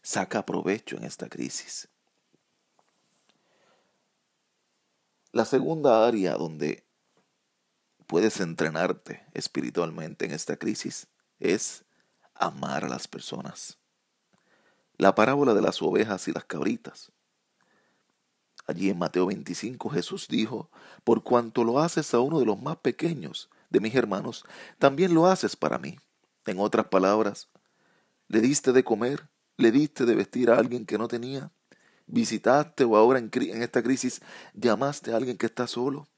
Saca 0.00 0.46
provecho 0.46 0.96
en 0.96 1.04
esta 1.04 1.28
crisis. 1.28 1.88
La 5.32 5.44
segunda 5.44 6.06
área 6.06 6.34
donde 6.34 6.84
puedes 8.06 8.38
entrenarte 8.40 9.26
espiritualmente 9.34 10.24
en 10.24 10.30
esta 10.30 10.56
crisis 10.56 11.08
es 11.40 11.83
amar 12.34 12.84
a 12.84 12.88
las 12.88 13.08
personas. 13.08 13.78
La 14.96 15.14
parábola 15.14 15.54
de 15.54 15.62
las 15.62 15.82
ovejas 15.82 16.28
y 16.28 16.32
las 16.32 16.44
cabritas 16.44 17.12
Allí 18.66 18.88
en 18.88 18.98
Mateo 18.98 19.26
25 19.26 19.90
Jesús 19.90 20.26
dijo, 20.28 20.70
por 21.04 21.22
cuanto 21.22 21.64
lo 21.64 21.80
haces 21.80 22.14
a 22.14 22.20
uno 22.20 22.40
de 22.40 22.46
los 22.46 22.60
más 22.60 22.78
pequeños 22.78 23.50
de 23.68 23.80
mis 23.80 23.94
hermanos, 23.94 24.44
también 24.78 25.12
lo 25.12 25.26
haces 25.26 25.54
para 25.56 25.78
mí. 25.78 25.98
En 26.46 26.58
otras 26.58 26.88
palabras, 26.88 27.48
le 28.28 28.40
diste 28.40 28.72
de 28.72 28.84
comer, 28.84 29.28
le 29.56 29.70
diste 29.70 30.06
de 30.06 30.14
vestir 30.14 30.50
a 30.50 30.56
alguien 30.56 30.86
que 30.86 30.96
no 30.96 31.08
tenía, 31.08 31.50
visitaste 32.06 32.84
o 32.84 32.96
ahora 32.96 33.18
en, 33.18 33.30
en 33.32 33.62
esta 33.62 33.82
crisis 33.82 34.22
llamaste 34.54 35.12
a 35.12 35.16
alguien 35.16 35.36
que 35.36 35.46
está 35.46 35.66
solo. 35.66 36.08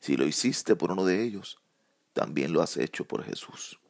Si 0.00 0.16
lo 0.16 0.26
hiciste 0.26 0.76
por 0.76 0.92
uno 0.92 1.04
de 1.04 1.22
ellos, 1.22 1.58
también 2.12 2.52
lo 2.52 2.62
has 2.62 2.76
hecho 2.76 3.04
por 3.04 3.24
Jesús. 3.24 3.80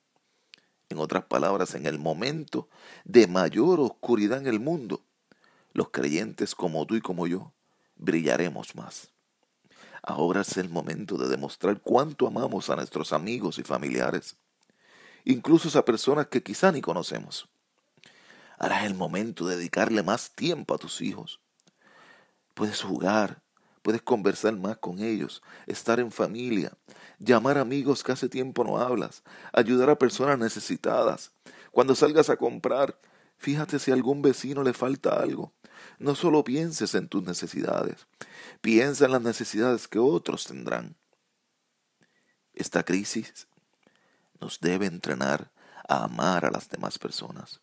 En 0.94 1.00
otras 1.00 1.24
palabras, 1.24 1.74
en 1.74 1.86
el 1.86 1.98
momento 1.98 2.68
de 3.04 3.26
mayor 3.26 3.80
oscuridad 3.80 4.38
en 4.38 4.46
el 4.46 4.60
mundo, 4.60 5.02
los 5.72 5.90
creyentes 5.90 6.54
como 6.54 6.86
tú 6.86 6.94
y 6.94 7.00
como 7.00 7.26
yo 7.26 7.52
brillaremos 7.96 8.76
más. 8.76 9.10
Ahora 10.04 10.42
es 10.42 10.56
el 10.56 10.68
momento 10.68 11.16
de 11.18 11.26
demostrar 11.26 11.80
cuánto 11.80 12.28
amamos 12.28 12.70
a 12.70 12.76
nuestros 12.76 13.12
amigos 13.12 13.58
y 13.58 13.64
familiares, 13.64 14.36
incluso 15.24 15.76
a 15.76 15.84
personas 15.84 16.28
que 16.28 16.44
quizá 16.44 16.70
ni 16.70 16.80
conocemos. 16.80 17.48
Ahora 18.56 18.82
es 18.82 18.86
el 18.86 18.94
momento 18.94 19.48
de 19.48 19.56
dedicarle 19.56 20.04
más 20.04 20.30
tiempo 20.30 20.74
a 20.74 20.78
tus 20.78 21.00
hijos. 21.00 21.40
Puedes 22.54 22.82
jugar, 22.82 23.42
puedes 23.84 24.00
conversar 24.00 24.56
más 24.56 24.78
con 24.78 24.98
ellos, 24.98 25.42
estar 25.66 26.00
en 26.00 26.10
familia, 26.10 26.72
llamar 27.18 27.58
amigos 27.58 28.02
que 28.02 28.12
hace 28.12 28.30
tiempo 28.30 28.64
no 28.64 28.78
hablas, 28.78 29.22
ayudar 29.52 29.90
a 29.90 29.98
personas 29.98 30.38
necesitadas. 30.38 31.32
Cuando 31.70 31.94
salgas 31.94 32.30
a 32.30 32.38
comprar, 32.38 32.98
fíjate 33.36 33.78
si 33.78 33.90
a 33.90 33.94
algún 33.94 34.22
vecino 34.22 34.62
le 34.62 34.72
falta 34.72 35.10
algo. 35.20 35.52
No 35.98 36.14
solo 36.14 36.42
pienses 36.44 36.94
en 36.94 37.08
tus 37.08 37.24
necesidades, 37.24 38.06
piensa 38.62 39.04
en 39.04 39.12
las 39.12 39.20
necesidades 39.20 39.86
que 39.86 39.98
otros 39.98 40.46
tendrán. 40.46 40.96
Esta 42.54 42.84
crisis 42.84 43.48
nos 44.40 44.60
debe 44.60 44.86
entrenar 44.86 45.52
a 45.86 46.04
amar 46.04 46.46
a 46.46 46.50
las 46.50 46.70
demás 46.70 46.98
personas. 46.98 47.60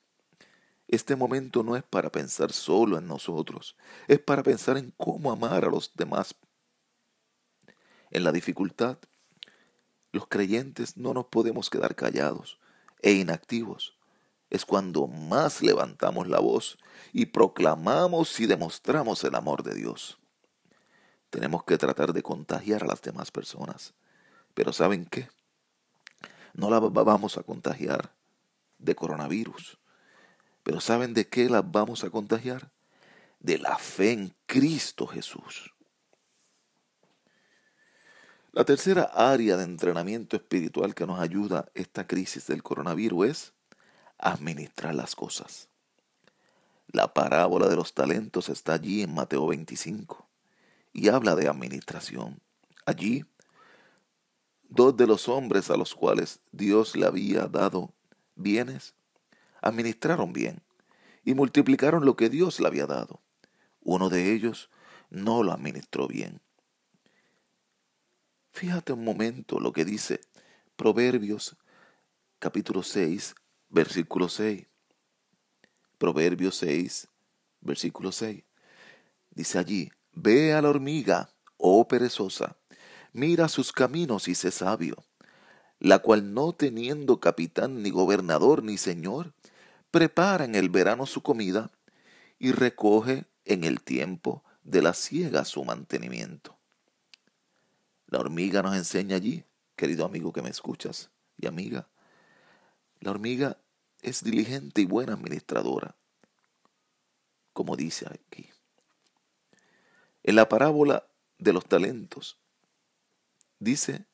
Este 0.92 1.16
momento 1.16 1.64
no 1.64 1.76
es 1.76 1.84
para 1.84 2.12
pensar 2.12 2.52
solo 2.52 2.98
en 3.00 3.08
nosotros, 3.08 3.76
es 4.08 4.20
para 4.20 4.44
pensar 4.44 4.78
en 4.78 4.94
cómo 4.98 5.32
amar 5.32 5.66
a 5.66 5.70
los 5.70 5.92
demás. 5.96 6.36
En 8.12 8.24
la 8.24 8.32
dificultad, 8.32 9.00
los 10.12 10.28
creyentes 10.28 10.98
no 10.98 11.14
nos 11.14 11.26
podemos 11.26 11.70
quedar 11.70 11.96
callados 11.96 12.60
e 13.02 13.14
inactivos 13.14 13.96
es 14.52 14.66
cuando 14.66 15.08
más 15.08 15.64
levantamos 15.64 16.28
la 16.28 16.40
voz 16.40 16.78
y 17.14 17.28
proclamamos 17.28 18.38
y 18.42 18.46
demostramos 18.46 19.24
el 19.24 19.34
amor 19.34 19.64
de 19.64 19.74
Dios. 19.74 20.20
Tenemos 21.30 21.64
que 21.64 21.78
tratar 21.78 22.12
de 22.12 22.22
contagiar 22.22 22.84
a 22.84 22.88
las 22.88 23.02
demás 23.02 23.32
personas. 23.32 23.94
Pero 24.54 24.74
¿saben 24.74 25.06
qué? 25.06 25.30
No 26.54 26.70
la 26.70 26.80
vamos 26.80 27.38
a 27.38 27.44
contagiar 27.44 28.14
de 28.78 28.94
coronavirus. 28.94 29.80
Pero 30.64 30.80
¿saben 30.80 31.14
de 31.14 31.28
qué 31.28 31.50
las 31.50 31.70
vamos 31.70 32.04
a 32.04 32.10
contagiar? 32.10 32.72
De 33.40 33.58
la 33.58 33.78
fe 33.78 34.12
en 34.12 34.36
Cristo 34.46 35.08
Jesús. 35.08 35.74
La 38.54 38.66
tercera 38.66 39.04
área 39.04 39.56
de 39.56 39.64
entrenamiento 39.64 40.36
espiritual 40.36 40.94
que 40.94 41.08
nos 41.08 41.20
ayuda 41.20 41.72
esta 41.74 42.06
crisis 42.06 42.48
del 42.48 42.62
coronavirus 42.62 43.28
es 43.28 43.54
administrar 44.18 44.94
las 44.94 45.16
cosas. 45.16 45.70
La 46.88 47.14
parábola 47.14 47.70
de 47.70 47.78
los 47.78 47.94
talentos 47.94 48.50
está 48.50 48.74
allí 48.74 49.04
en 49.04 49.14
Mateo 49.14 49.48
25 49.48 50.28
y 50.92 51.08
habla 51.08 51.36
de 51.36 51.48
administración. 51.48 52.42
Allí, 52.86 53.24
dos 54.68 54.98
de 54.98 55.08
los 55.08 55.30
hombres 55.30 55.70
a 55.70 55.78
los 55.78 55.96
cuales 55.96 56.42
Dios 56.52 56.98
le 56.98 57.06
había 57.06 57.48
dado 57.48 57.94
bienes, 58.36 58.96
administraron 59.62 60.34
bien 60.34 60.62
y 61.24 61.34
multiplicaron 61.34 62.06
lo 62.06 62.16
que 62.16 62.30
Dios 62.30 62.60
le 62.60 62.68
había 62.68 62.88
dado. 62.88 63.22
Uno 63.82 64.10
de 64.10 64.34
ellos 64.34 64.70
no 65.10 65.44
lo 65.44 65.52
administró 65.52 66.08
bien. 66.08 66.42
Fíjate 68.52 68.94
un 68.94 69.04
momento 69.04 69.60
lo 69.60 69.72
que 69.72 69.86
dice 69.86 70.22
Proverbios 70.76 71.56
capítulo 72.40 72.82
6, 72.82 73.36
versículo 73.70 74.28
6. 74.28 74.66
Proverbios 75.98 76.56
6, 76.56 77.08
versículo 77.62 78.12
6. 78.12 78.44
Dice 79.30 79.60
allí, 79.60 79.92
ve 80.14 80.54
a 80.54 80.62
la 80.62 80.70
hormiga, 80.70 81.30
oh 81.58 81.88
perezosa, 81.88 82.58
mira 83.14 83.48
sus 83.48 83.72
caminos 83.72 84.28
y 84.28 84.36
sé 84.36 84.52
sabio, 84.52 85.06
la 85.80 86.00
cual 86.00 86.34
no 86.34 86.54
teniendo 86.54 87.20
capitán 87.20 87.84
ni 87.84 87.92
gobernador 87.92 88.64
ni 88.64 88.78
señor, 88.78 89.34
prepara 89.92 90.46
en 90.46 90.56
el 90.56 90.70
verano 90.70 91.06
su 91.06 91.22
comida 91.22 91.72
y 92.40 92.52
recoge 92.54 93.26
en 93.46 93.64
el 93.64 93.82
tiempo 93.82 94.44
de 94.64 94.82
la 94.82 94.94
siega 94.94 95.46
su 95.46 95.64
mantenimiento. 95.64 96.58
La 98.08 98.20
hormiga 98.20 98.62
nos 98.62 98.76
enseña 98.76 99.16
allí, 99.16 99.46
querido 99.76 100.06
amigo 100.06 100.34
que 100.34 100.42
me 100.42 100.50
escuchas 100.50 101.12
y 101.38 101.48
amiga, 101.48 101.88
la 103.00 103.12
hormiga 103.12 103.58
es 104.02 104.24
diligente 104.24 104.82
y 104.82 104.86
buena 104.86 105.14
administradora, 105.14 105.96
como 107.54 107.76
dice 107.76 108.06
aquí. 108.08 108.50
En 110.24 110.36
la 110.36 110.50
parábola 110.50 111.08
de 111.38 111.54
los 111.54 111.66
talentos, 111.66 112.38
dice 113.60 114.06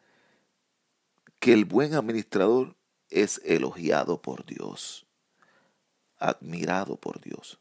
que 1.40 1.54
el 1.54 1.66
buen 1.66 1.94
administrador 1.96 2.76
es 3.10 3.42
elogiado 3.46 4.22
por 4.22 4.46
Dios, 4.46 5.07
admirado 6.20 6.98
por 6.98 7.22
Dios. 7.22 7.60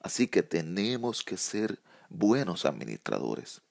Así 0.00 0.28
que 0.28 0.42
tenemos 0.42 1.22
que 1.22 1.36
ser 1.36 1.80
buenos 2.08 2.64
administradores. 2.66 3.62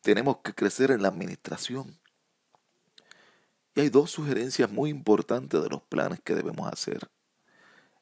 Tenemos 0.00 0.38
que 0.38 0.54
crecer 0.54 0.90
en 0.90 1.02
la 1.02 1.08
administración. 1.08 1.98
Y 3.74 3.80
hay 3.80 3.88
dos 3.88 4.10
sugerencias 4.10 4.70
muy 4.70 4.90
importantes 4.90 5.62
de 5.62 5.68
los 5.68 5.82
planes 5.82 6.20
que 6.20 6.34
debemos 6.34 6.70
hacer. 6.70 7.08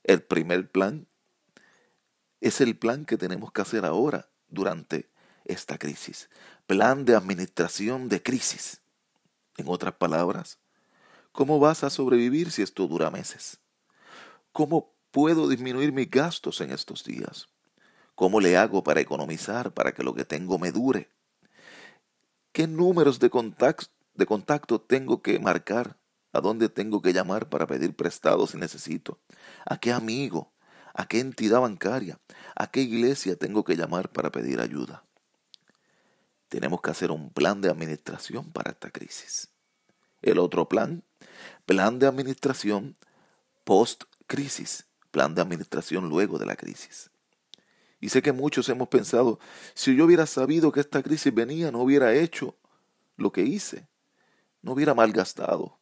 El 0.03 0.23
primer 0.23 0.71
plan 0.71 1.07
es 2.41 2.61
el 2.61 2.77
plan 2.77 3.05
que 3.05 3.19
tenemos 3.19 3.53
que 3.53 3.63
hacer 3.63 3.85
ahora 3.85 4.31
durante 4.49 5.11
esta 5.45 5.79
crisis. 5.79 6.31
Plan 6.67 7.05
de 7.05 7.15
administración 7.15 8.09
de 8.09 8.23
crisis. 8.23 8.81
En 9.57 9.69
otras 9.69 9.95
palabras, 9.95 10.59
¿cómo 11.33 11.59
vas 11.61 11.85
a 11.85 11.91
sobrevivir 11.91 12.51
si 12.51 12.63
esto 12.63 12.87
dura 12.87 13.11
meses? 13.11 13.59
¿Cómo 14.53 14.95
puedo 15.11 15.49
disminuir 15.49 15.93
mis 15.93 16.11
gastos 16.11 16.61
en 16.61 16.71
estos 16.71 17.05
días? 17.05 17.49
¿Cómo 18.15 18.41
le 18.41 18.57
hago 18.57 18.83
para 18.83 19.01
economizar 19.01 19.73
para 19.73 19.93
que 19.93 20.03
lo 20.03 20.15
que 20.15 20.25
tengo 20.25 20.59
me 20.59 20.73
dure? 20.73 21.11
¿Qué 22.53 22.67
números 22.67 23.19
de 23.19 23.31
contacto 23.31 24.81
tengo 24.81 25.23
que 25.23 25.39
marcar? 25.39 25.97
¿A 26.33 26.41
dónde 26.41 26.69
tengo 26.69 27.03
que 27.03 27.13
llamar 27.13 27.49
para 27.49 27.67
pedir 27.67 27.97
prestado 27.97 28.47
si 28.47 28.57
necesito? 28.57 29.19
¿A 29.65 29.79
qué 29.79 29.93
amigo? 29.93 30.53
¿A 30.95 31.07
qué 31.07 31.21
entidad 31.21 31.61
bancaria? 31.61 32.21
¿A 32.55 32.71
qué 32.71 32.83
iglesia 32.83 33.37
tengo 33.37 33.65
que 33.65 33.77
llamar 33.77 34.11
para 34.11 34.31
pedir 34.31 34.61
ayuda? 34.61 35.05
Tenemos 36.49 36.81
que 36.81 36.91
hacer 36.91 37.11
un 37.11 37.31
plan 37.31 37.61
de 37.61 37.71
administración 37.71 38.53
para 38.53 38.73
esta 38.73 38.91
crisis. 38.91 39.49
El 40.21 40.39
otro 40.39 40.69
plan, 40.69 41.05
plan 41.65 41.99
de 41.99 42.07
administración 42.07 42.97
post-crisis, 43.65 44.87
plan 45.11 45.35
de 45.35 45.43
administración 45.43 46.09
luego 46.09 46.39
de 46.39 46.47
la 46.47 46.57
crisis. 46.57 47.11
Y 48.01 48.09
sé 48.09 48.23
que 48.23 48.33
muchos 48.33 48.69
hemos 48.69 48.89
pensado, 48.89 49.39
si 49.75 49.95
yo 49.95 50.07
hubiera 50.07 50.27
sabido 50.27 50.73
que 50.73 50.81
esta 50.81 51.03
crisis 51.03 51.35
venía, 51.35 51.71
no 51.71 51.81
hubiera 51.81 52.15
hecho 52.15 52.57
lo 53.17 53.31
que 53.31 53.43
hice 53.43 53.91
no 54.63 54.73
hubiera 54.73 54.95
malgastado. 54.95 55.79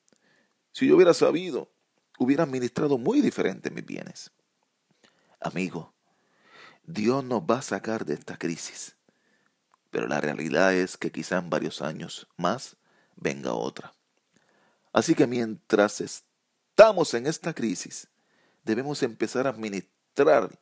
Si 0.73 0.87
yo 0.87 0.97
hubiera 0.97 1.15
sabido, 1.15 1.73
hubiera 2.19 2.45
administrado 2.45 2.99
muy 2.99 3.21
diferente 3.21 3.71
mis 3.71 3.85
bienes. 3.85 4.31
Amigo, 5.41 5.95
Dios 6.85 7.25
nos 7.25 7.43
va 7.43 7.59
a 7.59 7.63
sacar 7.63 8.05
de 8.05 8.15
esta 8.15 8.37
crisis, 8.37 8.97
pero 9.91 10.07
la 10.07 10.21
realidad 10.21 10.75
es 10.75 10.97
que 10.97 11.11
quizá 11.11 11.39
en 11.39 11.51
varios 11.51 11.83
años 11.83 12.29
más 12.37 12.77
venga 13.17 13.53
otra. 13.53 13.95
Así 14.93 15.15
que 15.15 15.27
mientras 15.27 16.01
estamos 16.01 17.15
en 17.15 17.27
esta 17.27 17.55
crisis, 17.55 18.09
debemos 18.69 19.03
empezar 19.03 19.47
a 19.47 19.51
administrar 19.51 20.59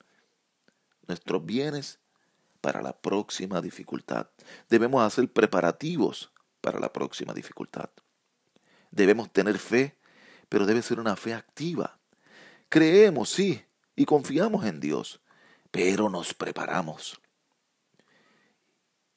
nuestros 1.08 1.44
bienes 1.44 1.98
para 2.60 2.80
la 2.80 2.96
próxima 2.96 3.60
dificultad. 3.60 4.28
Debemos 4.68 5.02
hacer 5.02 5.28
preparativos 5.28 6.30
para 6.60 6.78
la 6.78 6.92
próxima 6.92 7.34
dificultad. 7.34 7.90
Debemos 8.92 9.32
tener 9.32 9.58
fe, 9.58 9.98
pero 10.48 10.66
debe 10.66 10.82
ser 10.82 11.00
una 11.00 11.16
fe 11.16 11.34
activa. 11.34 11.98
Creemos, 12.68 13.28
sí, 13.28 13.64
y 13.96 14.04
confiamos 14.04 14.64
en 14.64 14.78
Dios, 14.78 15.20
pero 15.72 16.08
nos 16.08 16.32
preparamos. 16.32 17.20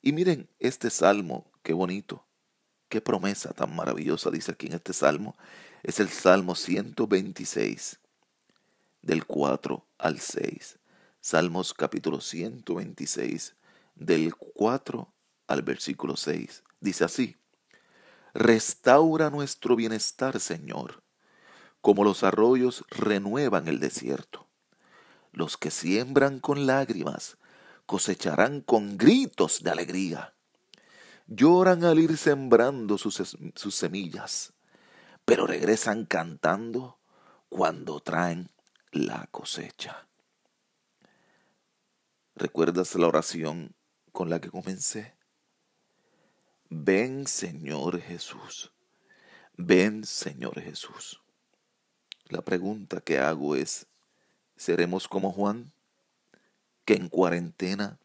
Y 0.02 0.14
miren 0.14 0.50
este 0.58 0.90
salmo, 0.90 1.52
qué 1.62 1.74
bonito, 1.74 2.26
qué 2.88 3.02
promesa 3.02 3.54
tan 3.54 3.76
maravillosa 3.76 4.32
dice 4.32 4.54
aquí 4.54 4.66
en 4.66 4.74
este 4.74 4.94
salmo. 4.94 5.38
Es 5.84 6.00
el 6.00 6.10
Salmo 6.10 6.56
126, 6.56 8.00
del 9.02 9.26
4 9.26 9.86
al 9.98 10.20
6. 10.20 10.80
Salmos 11.22 11.74
capítulo 11.74 12.22
126, 12.22 13.56
del 13.96 14.36
4 14.36 15.14
al 15.48 15.62
versículo 15.62 16.16
6. 16.16 16.64
Dice 16.80 17.04
así, 17.04 17.36
Restaura 18.34 19.30
nuestro 19.30 19.76
bienestar, 19.76 20.40
Señor, 20.40 21.02
como 21.82 22.04
los 22.04 22.24
arroyos 22.24 22.84
renuevan 22.90 23.68
el 23.68 23.80
desierto. 23.80 24.48
Los 25.32 25.58
que 25.58 25.72
siembran 25.72 26.40
con 26.40 26.66
lágrimas 26.66 27.38
cosecharán 27.86 28.62
con 28.62 28.98
gritos 28.98 29.64
de 29.64 29.72
alegría. 29.72 30.34
Lloran 31.28 31.84
al 31.84 32.00
ir 32.00 32.18
sembrando 32.18 32.98
sus, 32.98 33.38
sus 33.56 33.76
semillas, 33.76 34.54
pero 35.26 35.46
regresan 35.48 36.06
cantando 36.06 37.00
cuando 37.50 38.00
traen 38.00 38.50
la 38.92 39.28
cosecha. 39.30 40.08
¿Recuerdas 42.36 42.96
la 42.96 43.08
oración 43.08 43.76
con 44.12 44.30
la 44.30 44.42
que 44.42 44.50
comencé? 44.50 45.16
Ven 46.70 47.28
Señor 47.28 48.02
Jesús, 48.02 48.72
ven 49.58 50.06
Señor 50.06 50.60
Jesús. 50.62 51.22
La 52.26 52.42
pregunta 52.42 53.02
que 53.02 53.20
hago 53.20 53.56
es, 53.56 53.88
¿seremos 54.56 55.08
como 55.08 55.32
Juan, 55.32 55.72
que 56.86 56.96
en 56.96 57.10
cuarentena 57.10 58.00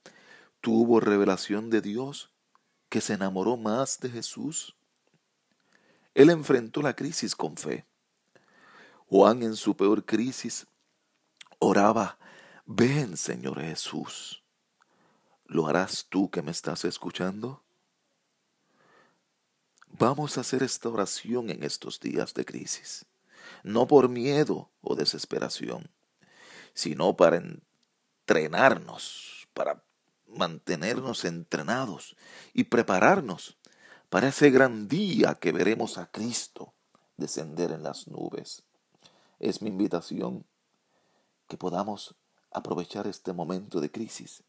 tuvo 0.61 1.01
revelación 1.01 1.70
de 1.70 1.81
Dios, 1.81 2.31
que 2.90 3.01
se 3.01 3.14
enamoró 3.14 3.57
más 3.57 4.01
de 4.01 4.11
Jesús? 4.11 4.77
Él 6.14 6.31
enfrentó 6.31 6.83
la 6.83 6.94
crisis 6.94 7.35
con 7.35 7.57
fe. 7.57 7.87
Juan 9.07 9.42
en 9.42 9.57
su 9.57 9.77
peor 9.77 10.05
crisis 10.05 10.66
oraba, 11.59 12.19
ven 12.67 13.17
Señor 13.17 13.61
Jesús. 13.61 14.43
¿Lo 15.47 15.67
harás 15.67 16.07
tú 16.09 16.31
que 16.31 16.43
me 16.43 16.51
estás 16.51 16.85
escuchando? 16.85 17.62
Vamos 19.88 20.37
a 20.37 20.40
hacer 20.40 20.62
esta 20.62 20.88
oración 20.88 21.51
en 21.51 21.62
estos 21.62 22.01
días 22.01 22.35
de 22.35 22.45
crisis, 22.45 23.07
no 23.62 23.87
por 23.87 24.09
miedo 24.09 24.71
o 24.81 24.97
desesperación, 24.97 25.90
sino 26.73 27.17
para 27.17 27.37
entrenarnos, 27.37 29.49
para 29.55 29.85
mantenernos 30.27 31.25
entrenados 31.25 32.17
y 32.53 32.64
prepararnos 32.64 33.57
para 34.11 34.29
ese 34.29 34.51
gran 34.51 34.88
día 34.88 35.35
que 35.35 35.53
veremos 35.53 35.99
a 35.99 36.11
Cristo 36.11 36.75
descender 37.17 37.71
en 37.71 37.83
las 37.83 38.09
nubes. 38.09 38.64
Es 39.38 39.62
mi 39.62 39.69
invitación 39.69 40.45
que 41.49 41.57
podamos 41.57 42.15
aprovechar 42.51 43.07
este 43.07 43.33
momento 43.33 43.81
de 43.81 43.91
crisis 43.91 44.43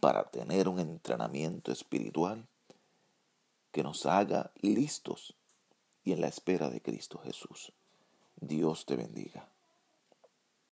para 0.00 0.24
tener 0.24 0.68
un 0.68 0.80
entrenamiento 0.80 1.70
espiritual 1.70 2.48
que 3.70 3.82
nos 3.82 4.06
haga 4.06 4.52
listos 4.60 5.36
y 6.04 6.12
en 6.12 6.20
la 6.20 6.28
espera 6.28 6.70
de 6.70 6.80
Cristo 6.80 7.18
Jesús. 7.18 7.72
Dios 8.40 8.86
te 8.86 8.96
bendiga. 8.96 9.51